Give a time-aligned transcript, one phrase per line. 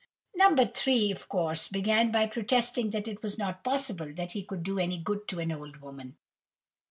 [0.33, 0.55] No.
[0.55, 4.79] 3, of course, began by protesting that it was not possible that he could do
[4.79, 6.17] any good to an old woman.